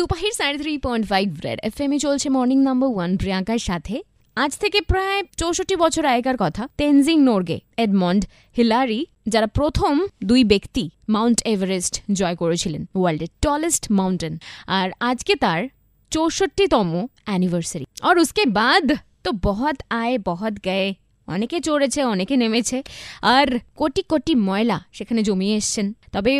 [0.00, 3.96] Superhit সাড়ে three point five red F এ চলছে morning number one প্রিয়াঙ্কার সাথে।
[4.36, 8.22] আজ থেকে প্রায় চৌষট্টি বছর আগেকার কথা তেনজিং নোরগে এডমন্ড
[8.56, 9.00] হিলারি
[9.32, 9.94] যারা প্রথম
[10.30, 10.84] দুই ব্যক্তি
[11.14, 14.34] মাউন্ট এভারেস্ট জয় করেছিলেন ওয়ার্ল্ডের টলেস্ট মাউন্টেন
[14.78, 15.60] আর আজকে তার
[16.12, 16.88] চৌষট্টিতম
[17.28, 18.86] অ্যানিভার্সারি আর উসকে বাদ
[19.24, 20.88] তো বহুত আয়ে, বহুত গয়ে।
[21.28, 22.78] অনেকে চড়েছে, অনেকে নেমেছে।
[23.36, 23.46] আর
[23.80, 26.32] কোটি কোটি ময়লা সেখানে জমিয়ে এসছেন। তবে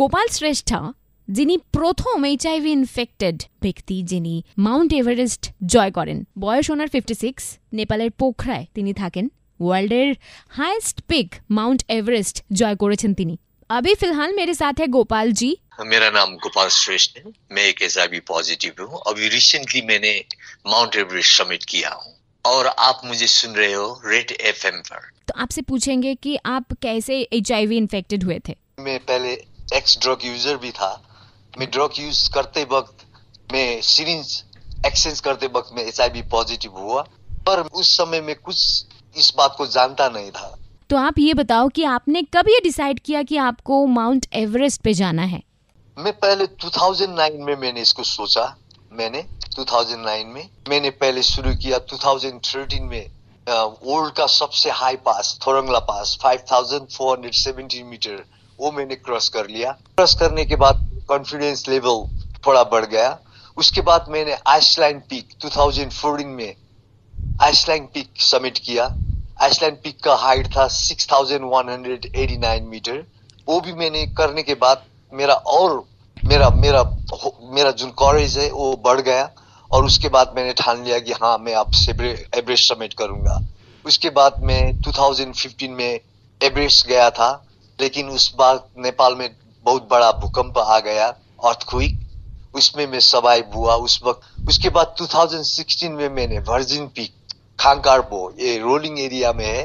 [0.00, 0.80] গোপাল শ্রেষ্ঠা
[1.27, 4.33] যিনি প্রথম এইচআইভি ইনফেক্টেড ব্যক্তি যিনি
[4.65, 9.25] মাউন্ট এভারেস্ট জয় করেন বয়স ওনার ফিফটি সিক্স নেপালের পোখরায় তিনি থাকেন
[9.59, 10.09] ওয়ার্ল্ডের
[10.51, 13.35] highest pick mount Everest Joy করেছেন তিনি
[13.69, 15.49] अभी फिलहाल मेरे साथ है गोपाल जी
[15.85, 20.13] मेरा नाम गोपाल श्रेष्ठ है मैं एक एच पॉजिटिव हूँ अभी रिसेंटली मैंने
[20.67, 22.13] माउंट एवरेस्ट समिट किया हूँ
[22.45, 27.19] और आप मुझे सुन रहे हो रेड एफ पर तो आपसे पूछेंगे कि आप कैसे
[27.33, 29.33] एच इन्फेक्टेड हुए थे मैं पहले
[29.73, 30.91] एक्स ड्रग यूजर भी था
[31.58, 33.04] मैं ड्रग यूज़ करते वक्त
[33.52, 34.42] मैं सीरिंज
[34.86, 37.02] एक्सचेंज करते वक्त मैं एच पॉजिटिव हुआ
[37.46, 38.84] पर उस समय में कुछ
[39.16, 40.56] इस बात को जानता नहीं था।
[40.90, 44.94] तो आप ये बताओ कि आपने कब ये डिसाइड किया कि आपको माउंट एवरेस्ट पे
[44.94, 45.42] जाना है?
[45.96, 48.44] मैं पहले 2009 में मैंने इसको सोचा
[48.92, 49.22] मैंने
[49.56, 53.10] 2009 में। मैंने पहले शुरू किया 2013 में
[53.48, 58.24] वर्ल्ड का सबसे हाई पास थोरंगला पास 5470 मीटर
[58.58, 63.18] वो मैंने क्रॉस कर लिया। क्रॉस करने के बाद कॉन्फिडेंस लेवल थोड़ा बढ़ गया।
[63.56, 66.54] उसके बाद मैंने आइसलैंड पीक 2014 में
[67.42, 68.94] आइसलैंड पीक समिट किया।
[69.42, 73.06] आइसलैंड पीक का हाइट था 6189 मीटर
[73.48, 75.84] वो भी मैंने करने के बाद मेरा और
[76.24, 76.82] मेरा मेरा
[77.42, 79.30] मेरा जो कॉरेज है, वो बढ़ गया।
[79.72, 81.72] और उसके बाद मैंने ठान लिया कि हाँ मैं अब
[82.34, 83.40] एवरेस्ट समिट करूँगा।
[83.84, 86.00] उसके बाद मैं 2015 में
[86.42, 87.46] एवरेस्ट गया था।
[87.80, 89.30] लेकिन उस बार नेपाल में
[89.64, 91.06] बहुत बड़ा भूकंप आ गया
[91.44, 92.00] अर्थक्विक
[92.54, 97.12] उसमें मैं सर्वाइव हुआ। उस वक्त, उसके बाद 2016 में मैंने वर्जिन पीक
[97.60, 99.64] खांकारपो ये रोलिंग एरिया में है।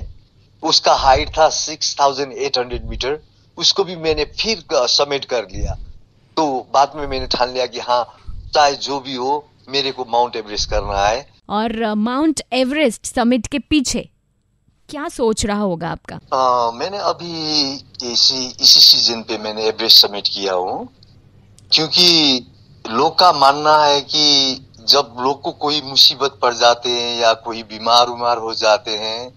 [0.64, 3.20] उसका हाइट था 6800 मीटर
[3.58, 5.74] उसको भी मैंने फिर समेट कर लिया।
[6.38, 8.04] तो बाद में मैंने ठान लिया कि हाँ
[8.54, 13.60] चाहे जो भी हो, मेरे को माउंट एवरेस्ट करना है। और माउंट एवरेस्ट समिट के
[13.60, 14.10] पीछे
[14.90, 16.20] क्या सोच रहा होगा आपका?
[16.34, 17.72] आ, मैंने अभी
[18.12, 20.88] इसी इसी सीज़न पे मैंने एवरेस्ट समिट किया हूँ।
[21.72, 22.46] क्योंकि
[22.90, 27.64] लोग का मानना है कि जब लोग को कोई मुसीबत पड़ जाते हैं या कोई
[27.64, 29.30] बीमार उमार हो जाते हैं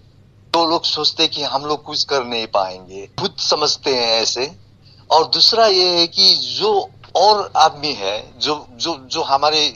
[0.53, 4.51] तो लोग सोचते हैं कि हम लोग कुछ कर नहीं पाएँगे। खुद समझते हैं ऐसे।
[5.11, 9.75] और दूसरा ये है कि जो और आदमी है जो जो जो हमारे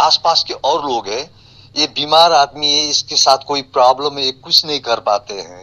[0.00, 1.41] आसपास के और लोग हैं
[1.76, 5.60] ये बीमार आदमी है इसके साथ कोई प्रॉब्लम है कुछ नहीं कर पाते हैं।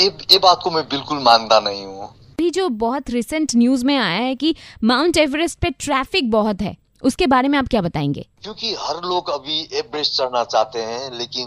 [0.00, 3.96] ये ये बात को मैं बिल्कुल मानता नहीं हूँ। अभी जो बहुत रिसेंट न्यूज़ में
[3.96, 4.54] आया है कि
[4.84, 8.26] माउंट एवरेस्ट पे ट्रैफ़िक बहुत है उसके बारे में आप क्या बताएँगे?
[8.42, 11.46] क्योंकि हर लोग अभी एवरेस्ट चढ़ना चाहते हैं लेकिन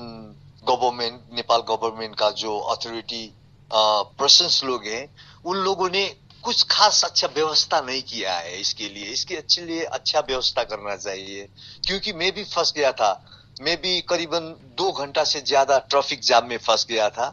[0.68, 3.32] गवर्नमेंट नेपाल गवर्नमेंट का जो अथॉरिटी
[3.72, 5.08] पर्सन लोग हैं
[5.46, 6.06] उन लोगों ने
[6.44, 10.96] कुछ खास अच्छा व्यवस्था नहीं किया है इसके लिए। इसके अच्छे लिए अच्छा व्यवस्था करना
[10.96, 11.48] चाहिए।
[11.88, 13.12] क्योंकि मैं भी फंस गया था।
[13.58, 17.28] मैं भी करीबन दो घंटा से ज़्यादा ट्रैफ़िक जाम में फंस गया था।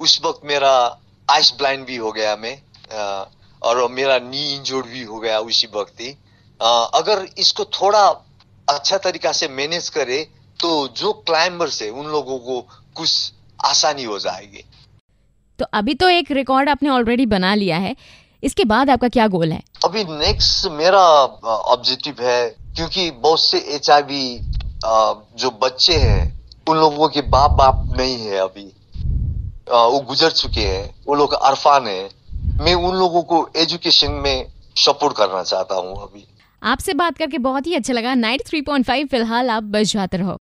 [0.00, 0.72] उस वक्त मेरा
[1.28, 2.56] आइस ब्लाइंड भी हो गया मैं
[3.62, 6.10] और मेरा नी इंजोर्ड भी हो गया उसी वक्त ही।
[6.60, 8.06] अगर इसको थोड़ा
[8.68, 10.22] अच्छा तरीका से मैनेज करे
[10.60, 12.60] तो जो क्लाइंबर्स है उन लोगों को
[12.96, 13.32] कुछ
[13.64, 14.64] आसानी हो जाएगी।
[15.58, 17.94] तो अभी तो एक रिकॉर्ड आपने ऑलरेडी बना लिया है।
[18.42, 19.62] इसके बाद आपका क्या गोल है?
[19.84, 23.90] अभी नेक्स्ट मेरा ऑब्जेक्टिव है क्योंकि बहुत से एच
[24.84, 26.22] जो बच्चे हैं,
[26.68, 28.64] उन लोगों के बाप बाप नहीं है अभी।
[29.70, 32.08] वो गुजर चुके हैं, वो लोग अरफान है।
[32.60, 34.46] मैं उन लोगों को एजुकेशन में
[34.76, 36.24] सपोर्ट करना चाहता हूँ अभी।
[36.62, 40.16] आपसे बात करके बहुत ही अच्छा लगा। नाइट थ्री पॉइंट फाइव, फ़िलहाल आप बस जाते
[40.16, 40.38] रहो।